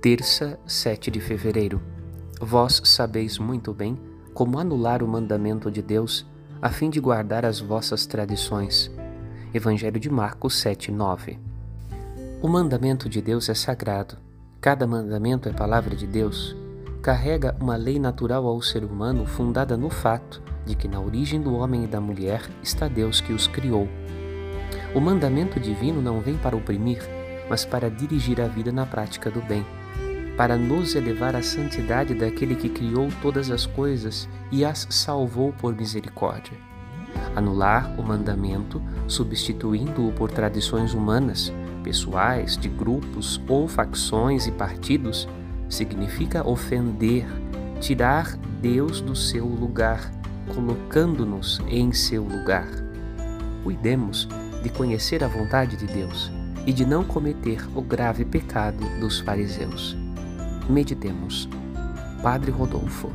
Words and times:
Terça, 0.00 0.58
7 0.66 1.10
de 1.10 1.20
fevereiro. 1.20 1.80
Vós 2.38 2.82
sabeis 2.84 3.38
muito 3.38 3.72
bem 3.72 3.98
como 4.34 4.58
anular 4.58 5.02
o 5.02 5.08
mandamento 5.08 5.70
de 5.70 5.80
Deus 5.80 6.26
a 6.60 6.68
fim 6.68 6.90
de 6.90 7.00
guardar 7.00 7.46
as 7.46 7.60
vossas 7.60 8.04
tradições. 8.04 8.90
Evangelho 9.54 9.98
de 9.98 10.10
Marcos 10.10 10.58
7, 10.58 10.92
9. 10.92 11.38
O 12.42 12.46
mandamento 12.46 13.08
de 13.08 13.22
Deus 13.22 13.48
é 13.48 13.54
sagrado. 13.54 14.18
Cada 14.60 14.86
mandamento 14.86 15.48
é 15.48 15.52
palavra 15.52 15.96
de 15.96 16.06
Deus. 16.06 16.54
Carrega 17.00 17.56
uma 17.58 17.74
lei 17.74 17.98
natural 17.98 18.46
ao 18.46 18.60
ser 18.60 18.84
humano 18.84 19.24
fundada 19.24 19.78
no 19.78 19.88
fato 19.88 20.42
de 20.66 20.76
que 20.76 20.86
na 20.86 21.00
origem 21.00 21.40
do 21.40 21.54
homem 21.54 21.84
e 21.84 21.88
da 21.88 22.02
mulher 22.02 22.42
está 22.62 22.86
Deus 22.86 23.22
que 23.22 23.32
os 23.32 23.46
criou. 23.46 23.88
O 24.94 25.00
mandamento 25.00 25.58
divino 25.58 26.02
não 26.02 26.20
vem 26.20 26.36
para 26.36 26.56
oprimir, 26.56 27.02
mas 27.48 27.64
para 27.64 27.90
dirigir 27.90 28.40
a 28.40 28.46
vida 28.46 28.72
na 28.72 28.86
prática 28.86 29.30
do 29.30 29.40
bem 29.42 29.64
para 30.36 30.56
nos 30.56 30.94
elevar 30.94 31.34
à 31.34 31.42
santidade 31.42 32.14
daquele 32.14 32.54
que 32.54 32.68
criou 32.68 33.08
todas 33.22 33.50
as 33.50 33.64
coisas 33.64 34.28
e 34.52 34.64
as 34.64 34.86
salvou 34.90 35.52
por 35.52 35.74
misericórdia. 35.74 36.58
Anular 37.34 37.98
o 37.98 38.02
mandamento, 38.02 38.82
substituindo-o 39.08 40.12
por 40.12 40.30
tradições 40.30 40.92
humanas, 40.92 41.52
pessoais, 41.82 42.56
de 42.56 42.68
grupos 42.68 43.40
ou 43.48 43.66
facções 43.66 44.46
e 44.46 44.52
partidos, 44.52 45.26
significa 45.68 46.46
ofender, 46.46 47.26
tirar 47.80 48.36
Deus 48.60 49.00
do 49.00 49.16
seu 49.16 49.46
lugar, 49.46 50.10
colocando-nos 50.54 51.60
em 51.68 51.92
seu 51.92 52.22
lugar. 52.22 52.68
Cuidemos 53.64 54.28
de 54.62 54.68
conhecer 54.68 55.24
a 55.24 55.28
vontade 55.28 55.76
de 55.76 55.86
Deus 55.86 56.30
e 56.66 56.72
de 56.72 56.84
não 56.84 57.04
cometer 57.04 57.64
o 57.74 57.80
grave 57.80 58.24
pecado 58.24 58.84
dos 58.98 59.20
fariseus. 59.20 59.96
Meditemos. 60.68 61.48
Padre 62.22 62.50
Rodolfo. 62.50 63.10